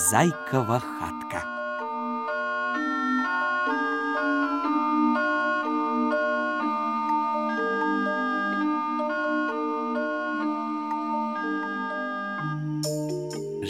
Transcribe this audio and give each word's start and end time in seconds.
зайкова 0.00 0.78
хатка. 0.80 1.40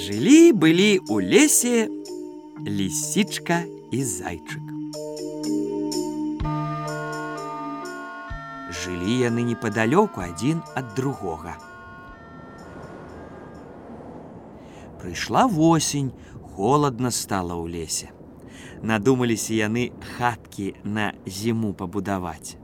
Жылі 0.02 0.52
былі 0.52 0.90
ў 1.10 1.16
лесе 1.32 1.76
лісічка 2.62 3.64
і 3.90 4.04
зайчык. 4.06 4.66
Жылі 8.70 9.18
яны 9.26 9.42
непадалёку 9.50 10.22
адзін 10.22 10.62
ад 10.78 10.94
другога. 10.94 11.58
Прыйшла 15.00 15.46
восень, 15.48 16.12
холодна 16.56 17.10
стала 17.10 17.56
ў 17.56 17.72
лесе. 17.72 18.12
Надумаліся 18.84 19.56
яны 19.56 19.92
хаткі 20.16 20.74
на 20.84 21.12
зіму 21.24 21.72
пабудаваць. 21.72 22.56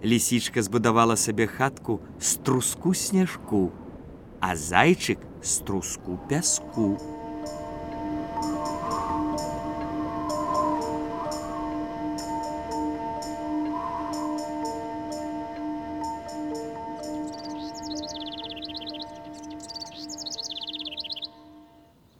Лісічка 0.00 0.64
збудавала 0.64 1.16
сабе 1.20 1.46
хатку 1.46 2.00
з 2.20 2.40
труску 2.40 2.94
снежку, 2.94 3.72
а 4.40 4.56
зайчык 4.56 5.20
з 5.42 5.58
труску 5.68 6.16
пяску. 6.28 6.96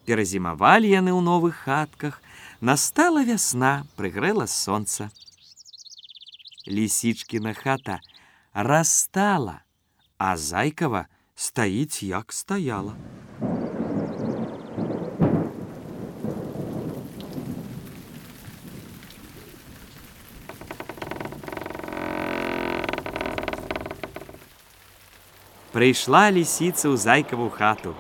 Перазімавалі 0.07 0.87
яны 0.87 1.11
ў 1.11 1.19
новых 1.19 1.67
хатках, 1.67 2.23
настала 2.63 3.27
вясна, 3.27 3.83
прыгрэла 3.99 4.47
сонца. 4.47 5.11
Лісічкіна 6.71 7.55
хата 7.59 7.99
расстала, 8.55 9.67
а 10.19 10.37
зайкава 10.39 11.11
стаіць 11.35 12.07
як 12.07 12.31
стаяла. 12.31 12.95
Прыйшла 25.75 26.31
лісіца 26.31 26.89
ў 26.89 26.97
зайкаву 26.97 27.51
хату. 27.51 27.99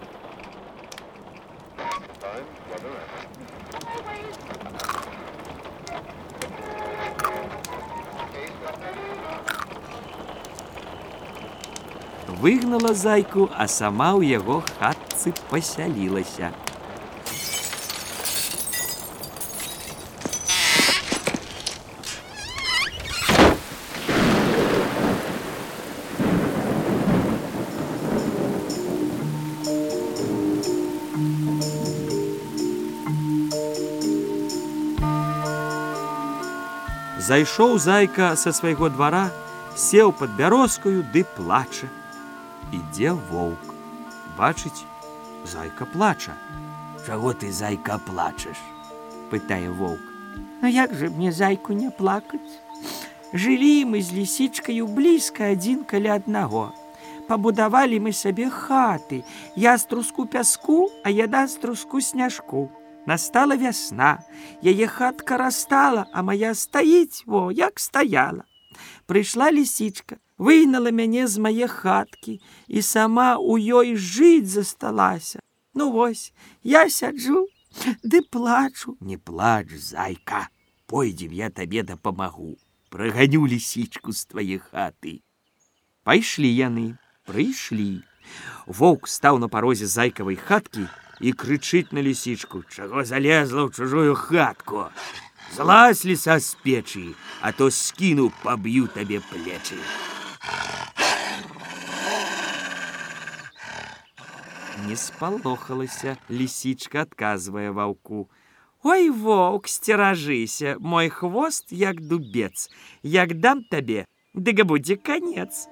Выгнала 12.47 12.95
зайку, 12.95 13.51
а 13.59 13.67
сама 13.67 14.15
ў 14.15 14.39
яго 14.39 14.63
хатцы 14.79 15.33
пасялілася. 15.51 16.55
Зайшоў 37.19 37.79
зайка 37.83 38.37
са 38.39 38.55
свайго 38.55 38.87
двара, 38.95 39.27
сеў 39.75 40.15
пад 40.15 40.39
бярозкаю 40.39 41.03
ды 41.11 41.27
плача 41.35 41.91
ідзе 42.73 43.13
воўк. 43.31 43.75
Бачыць, 44.39 44.85
зайка 45.45 45.87
плача. 45.87 46.33
Чаго 47.07 47.33
ты 47.33 47.53
зайка 47.53 47.99
плачаш? 47.99 48.57
пытае 49.31 49.71
воўк. 49.71 50.01
Ну 50.63 50.69
як 50.69 50.95
жа 50.95 51.11
мне 51.11 51.33
зайку 51.33 51.73
не 51.73 51.91
плакаць? 51.91 52.63
Жылі 53.33 53.85
мы 53.93 54.01
з 54.03 54.15
лісічкаю 54.15 54.87
блізка 54.87 55.53
адзін 55.53 55.85
каля 55.85 56.17
аднаго. 56.17 56.73
Пабудавалі 57.29 57.99
мы 58.01 58.13
сабе 58.15 58.49
хаты. 58.51 59.25
Я 59.57 59.77
з 59.79 59.85
труску 59.91 60.27
пяску, 60.27 60.91
а 61.05 61.11
яда 61.11 61.47
з 61.47 61.59
труску 61.59 62.01
сняжку. 62.01 62.71
Настала 63.07 63.57
вясна, 63.57 64.23
яе 64.63 64.87
хатка 64.87 65.37
растала, 65.37 66.07
а 66.13 66.23
моя 66.23 66.55
стаіць, 66.55 67.23
во, 67.27 67.51
як 67.53 67.79
стаяла. 67.79 68.47
Прыйшла 69.07 69.51
лісічка, 69.51 70.19
выгнала 70.38 70.92
мяне 70.92 71.28
з 71.28 71.38
мае 71.38 71.68
хаткі 71.70 72.40
і 72.68 72.82
сама 72.82 73.38
у 73.38 73.58
ёй 73.58 73.96
жыць 73.96 74.50
засталася. 74.50 75.40
Ну 75.74 75.92
вось, 75.92 76.34
я 76.64 76.90
сяджу, 76.90 77.48
ды 78.04 78.22
плачу, 78.22 78.98
не 79.00 79.18
плач, 79.18 79.70
зайка, 79.78 80.50
пойдзем 80.86 81.32
я 81.32 81.50
табе 81.50 81.84
дапамагу, 81.84 82.58
праганю 82.90 83.48
лісічку 83.48 84.12
з 84.12 84.26
твае 84.26 84.58
хаты. 84.60 85.22
Пайшлі 86.04 86.50
яны, 86.50 86.98
прыйшлі. 87.30 88.02
Воўк 88.66 89.08
стаў 89.08 89.38
на 89.40 89.48
парозе 89.48 89.88
зайкавай 89.88 90.36
хаткі 90.36 90.88
і 91.22 91.34
крычыць 91.34 91.94
на 91.94 92.02
лісічку, 92.02 92.64
чаго 92.68 93.06
залезла 93.06 93.68
ў 93.68 93.72
чужую 93.72 94.18
хатку. 94.18 94.90
Злазь 95.56 96.06
ліса 96.06 96.40
з 96.40 96.56
печы, 96.64 97.14
а 97.42 97.52
то 97.52 97.70
скіну 97.72 98.32
паб'ю 98.44 98.88
табе 98.88 99.20
плечы. 99.20 99.78
Не 104.87 104.97
спалохалася, 104.97 106.17
лісічка 106.31 107.03
адказвае 107.07 107.71
ваўку. 107.71 108.29
Ой 108.83 109.11
воўк, 109.11 109.67
сцеражыся, 109.67 110.77
мой 110.79 111.09
хвост 111.09 111.73
як 111.73 112.01
дубец, 112.01 112.69
як 113.03 113.35
дам 113.41 113.65
табе, 113.71 114.07
дык 114.35 114.63
будзе 114.63 114.97
канец. 114.97 115.67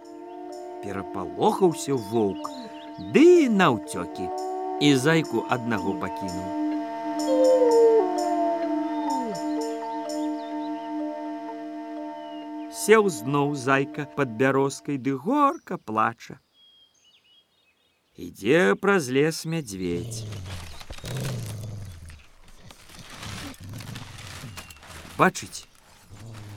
Перапалохаўся 0.82 1.94
воўк, 1.94 2.50
ды 3.14 3.46
наўцёкі 3.62 4.28
і 4.82 4.92
зайку 5.06 5.46
аднаго 5.48 5.94
пакінуў. 6.02 6.64
сеў 12.84 13.06
зноў 13.16 13.54
зайка 13.56 14.04
под 14.16 14.32
бярозкай 14.40 14.98
ды 15.04 15.12
горка 15.26 15.78
плача. 15.90 16.34
Ідзе 18.16 18.74
праз 18.78 19.10
лес 19.10 19.42
мядзведь. 19.44 20.22
Бачыць, 25.18 25.66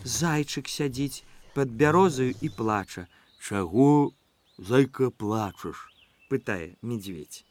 зайчык 0.06 0.69
сядзіць 0.69 1.25
под 1.57 1.73
бярозаю 1.73 2.34
і 2.41 2.50
плача. 2.50 3.07
Чаго 3.41 4.13
зайка 4.57 5.09
плачаш? 5.09 5.90
пытае 6.29 6.75
медведь. 6.81 7.45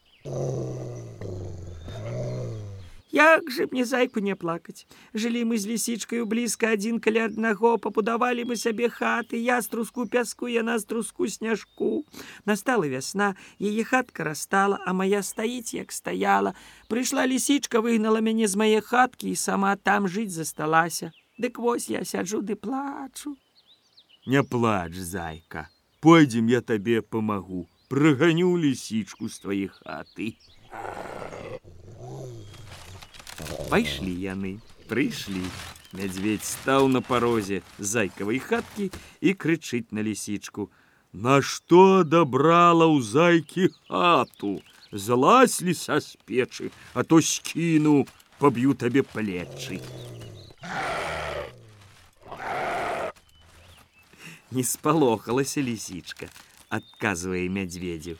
Як 3.17 3.51
же 3.51 3.67
мне 3.73 3.85
зайку 3.85 4.21
не 4.21 4.35
плакаць. 4.37 4.85
Жылі 5.17 5.49
мы 5.49 5.57
з 5.57 5.73
лісічкаю 5.73 6.27
блізка 6.29 6.77
адзін 6.77 7.01
каля 7.01 7.33
аднаго, 7.33 7.79
пабудавалі 7.81 8.45
мы 8.45 8.61
сябе 8.61 8.91
хаты, 8.93 9.41
я 9.41 9.63
з 9.65 9.73
труску 9.73 10.05
пяску, 10.05 10.53
яна 10.53 10.77
з 10.77 10.85
труску 10.85 11.25
сняжку. 11.25 12.05
Настала 12.45 12.85
вясна, 12.85 13.33
яе 13.57 13.89
хатка 13.89 14.29
растала, 14.29 14.85
а 14.85 14.93
моя 14.93 15.23
стаіць, 15.25 15.73
як 15.73 15.97
стаяла. 15.97 16.53
Прыйшла 16.93 17.25
лісічка, 17.25 17.81
выгнала 17.81 18.21
мяне 18.21 18.53
з 18.53 18.61
мае 18.61 18.85
хаткі 18.85 19.33
і 19.33 19.41
сама 19.41 19.73
там 19.81 20.13
жыць 20.13 20.37
засталася. 20.37 21.09
Дык 21.41 21.57
вось 21.57 21.89
я 21.89 22.05
сяджу 22.05 22.45
ды 22.45 22.53
плачу. 22.53 23.33
Не 24.27 24.45
плач, 24.45 24.93
зайка, 24.93 25.73
Пойдзем 26.05 26.53
я 26.53 26.61
табе 26.61 27.01
памагу, 27.01 27.65
праганю 27.89 28.53
лісічку 28.61 29.33
з 29.33 29.41
твае 29.41 29.69
хаты. 29.73 30.37
Пайшлі 33.71 34.15
яны, 34.23 34.59
прыйшлі. 34.87 35.43
Мядзведь 35.97 36.45
стаў 36.45 36.89
на 36.93 37.01
парозе 37.01 37.63
зайкавай 37.79 38.39
хаткі 38.39 38.91
і 39.21 39.35
крычыць 39.35 39.91
на 39.91 40.03
лісічку: 40.07 40.71
«Нашто 41.27 42.05
дабрала 42.05 42.87
ў 42.87 43.03
зайкі 43.03 43.71
хату, 43.89 44.61
Залазлі 44.93 45.75
са 45.75 46.01
з 46.01 46.17
печы, 46.27 46.71
а 46.95 47.03
то 47.03 47.21
скіну, 47.21 48.07
паб'ю 48.39 48.75
табе 48.75 49.03
плечы. 49.03 49.81
Не 54.51 54.63
спалохалася 54.63 55.61
лісічка, 55.61 56.31
адказвае 56.71 57.49
мядзведзю. 57.51 58.17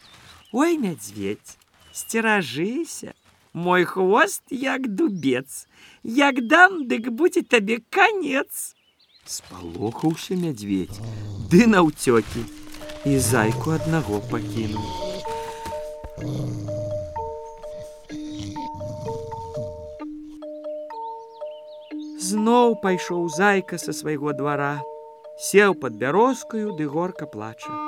Ой, 0.53 0.77
мядзведь, 0.77 1.57
сцеражыся, 1.93 3.15
Мой 3.57 3.85
хвост, 3.85 4.43
як 4.51 4.89
дубец. 4.89 5.67
Як 6.03 6.47
дам, 6.47 6.87
дык 6.89 7.09
будзе 7.09 7.41
табе 7.41 7.79
конец. 7.89 8.77
Спалохаўся 9.25 10.37
мядзведь, 10.37 11.01
ды 11.49 11.65
наўцёкі, 11.65 12.45
і 13.09 13.17
зайку 13.17 13.73
аднаго 13.79 14.21
пакінуў. 14.29 14.85
Зноў 22.29 22.77
пайшоў 22.85 23.25
зайка 23.41 23.81
са 23.81 23.97
свайго 23.97 24.37
двара, 24.37 24.85
сеў 25.41 25.81
пад 25.81 25.97
бярозкаю 25.97 26.77
ды 26.77 26.85
горка 26.85 27.25
плача. 27.25 27.86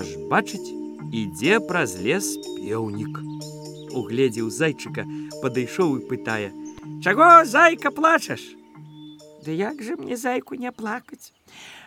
Аж 0.00 0.14
бачыць, 0.32 0.72
ідзе 1.12 1.56
праз 1.68 1.92
лес 2.00 2.26
пеўнік. 2.56 3.18
Угледзеў 4.00 4.46
зайчыка, 4.48 5.04
падышоў 5.42 5.90
і 5.98 6.06
пытае: 6.08 6.48
«Чаго 7.04 7.26
зайка 7.44 7.92
плачаш? 7.92 8.40
Ды 9.44 9.56
як 9.58 9.82
жа 9.84 9.96
мне 10.00 10.16
зайку 10.16 10.56
не 10.62 10.72
плакаць? 10.72 11.36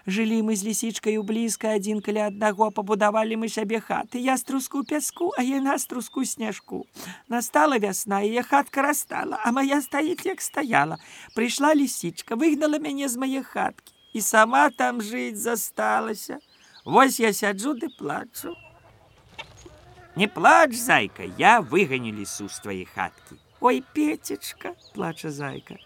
Жылі 0.06 0.38
мы 0.46 0.54
з 0.60 0.68
лісічкаю 0.68 1.24
блізка 1.26 1.74
адзін 1.80 2.06
каля 2.06 2.28
аднаго 2.30 2.70
пабудавалі 2.70 3.40
мы 3.46 3.50
сабе 3.50 3.82
хаты. 3.82 4.22
Я 4.22 4.38
струску 4.38 4.84
пяску, 4.84 5.32
а 5.38 5.42
яна 5.42 5.80
струску 5.82 6.26
снежку. 6.26 6.86
Настала 7.34 7.82
вясна, 7.82 8.22
яе 8.22 8.46
хатка 8.46 8.86
растала, 8.86 9.42
а 9.42 9.50
моя 9.58 9.82
стаіць 9.82 10.30
як 10.30 10.42
стаяла. 10.42 11.02
Прыйшла 11.34 11.74
лісічка, 11.74 12.38
выгнала 12.38 12.78
мяне 12.78 13.10
з 13.10 13.18
мае 13.18 13.42
хаткі 13.42 13.94
і 14.14 14.22
сама 14.22 14.70
там 14.70 15.02
жыць 15.02 15.42
засталася. 15.42 16.38
Вось 16.86 17.20
я 17.20 17.32
сяджу 17.34 17.74
ды 17.74 17.90
плачу. 17.90 18.56
Не 20.16 20.28
плач, 20.28 20.76
зайка, 20.76 21.24
я 21.38 21.62
выганю 21.62 22.12
лісу 22.12 22.50
з 22.50 22.60
твае 22.60 22.86
хаткі. 22.86 23.40
Ой, 23.62 23.84
Петечка, 23.94 24.76
плача 24.94 25.32
зайка. 25.32 25.80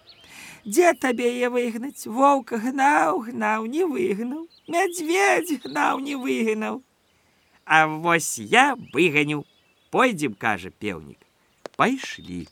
Дзе 0.66 0.92
табе 0.98 1.30
яе 1.30 1.50
выгнаць? 1.54 2.10
Воўка 2.10 2.58
гнаў, 2.58 3.22
гнаў, 3.30 3.70
не 3.70 3.86
выгнаў. 3.86 4.50
Мядзведь 4.68 5.62
гнаў, 5.64 6.02
не 6.02 6.18
выгнаў. 6.18 6.82
А 7.64 7.86
вось 7.88 8.38
я 8.40 8.76
выганю. 8.92 9.46
Пойдзем, 9.92 10.34
кажа 10.34 10.74
пеўнік. 10.74 11.22
Пайшлі. 11.78 12.50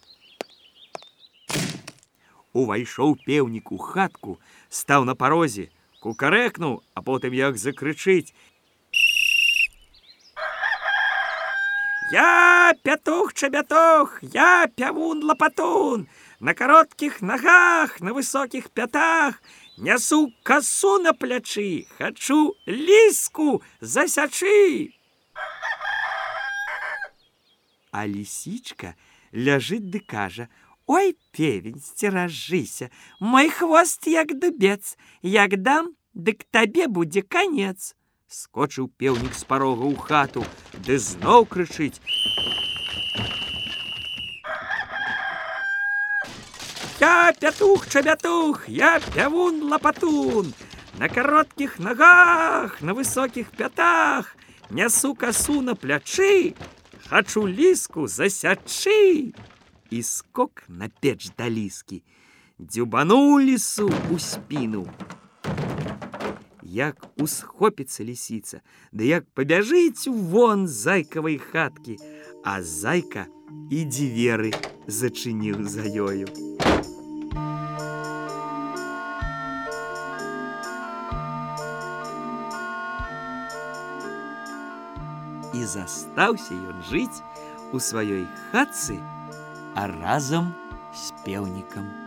Увайшоў 2.53 3.17
пеўнік 3.25 3.73
у 3.73 3.77
хатку, 3.77 4.39
стаў 4.69 5.03
на 5.03 5.15
парозе, 5.15 5.67
кукарэкнуў, 6.05 6.83
а 6.93 7.01
потым 7.01 7.33
як 7.33 7.57
закрычыць: 7.57 8.29
Я 12.13 12.73
пятух 12.83 13.33
чабятох, 13.33 14.19
я 14.21 14.67
пявун 14.67 15.23
лапатун, 15.23 16.07
на 16.39 16.53
коротких 16.53 17.21
ногах, 17.21 17.99
на 17.99 18.13
высоких 18.13 18.69
пятах, 18.69 19.41
Нясу 19.77 20.31
косу 20.43 20.99
на 20.99 21.13
плячы, 21.13 21.87
хачу 21.97 22.53
ліску 22.67 23.63
засячы. 23.81 24.93
А 27.91 28.05
лісічка 28.05 28.93
ляжыць 29.33 29.89
ды 29.89 29.99
кажа: 29.99 30.49
«Ой, 30.87 31.17
певень, 31.31 31.81
сцеражыся, 31.81 32.91
мой 33.19 33.49
хвост 33.49 34.05
як 34.05 34.37
дубец, 34.39 34.97
як 35.21 35.61
дам, 35.61 35.95
дык 36.13 36.45
табе 36.51 36.87
будзе 36.87 37.23
конец. 37.23 37.95
Скочыў 38.29 38.89
пеўнік 38.97 39.33
з 39.33 39.43
парога 39.49 39.85
ў 39.89 39.97
хату, 39.97 40.45
ды 40.85 40.97
зноў 41.01 41.45
крычыць: 41.49 41.97
Я 46.99 47.33
пятух 47.33 47.89
чабятух, 47.89 48.69
я 48.69 48.99
пявун 48.99 49.63
лапатун, 49.69 50.53
На 50.97 51.09
коротких 51.09 51.77
ногах, 51.79 52.81
на 52.81 52.93
высоких 52.93 53.51
пятах, 53.51 54.35
Нясу 54.69 55.13
косу 55.13 55.61
на 55.61 55.75
плячы, 55.75 56.55
Хачу 57.09 57.45
ліску 57.45 58.07
засячы. 58.07 59.33
І 59.89 60.03
скок 60.03 60.63
на 60.67 60.89
печ 60.89 61.29
да 61.37 61.49
ліскі, 61.49 62.01
дзюбануў 62.59 63.39
лісу 63.39 63.91
у 64.11 64.19
спіну. 64.19 64.87
Як 66.63 67.05
усхопіцца 67.21 68.03
лісіца, 68.03 68.61
ды 68.91 69.07
як 69.13 69.29
пабяжыць 69.37 70.09
вон 70.09 70.67
зайкавай 70.67 71.37
хаткі, 71.37 72.01
а 72.43 72.61
зайка 72.61 73.29
і 73.69 73.85
дзверы 73.85 74.51
зачыніў 74.87 75.63
за 75.69 75.85
ёю. 75.85 76.27
Застаўся 85.75 86.53
ён 86.55 86.77
жыць 86.87 87.19
у 87.73 87.81
сваёй 87.83 88.23
хатцы, 88.51 88.95
а 89.75 89.87
разам 89.87 90.53
з 90.95 91.11
пеўнікам. 91.25 92.04